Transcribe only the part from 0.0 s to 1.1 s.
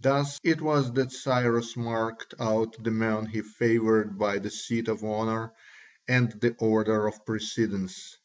Thus it was